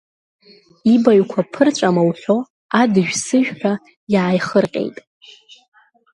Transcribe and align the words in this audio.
Ибаҩқәа 0.93 1.39
ԥырҵәама 1.51 2.01
уҳәо, 2.09 2.37
адыжә-сыжә 2.81 3.51
ҳәа 3.57 3.73
иааихырҟьеит. 4.13 4.97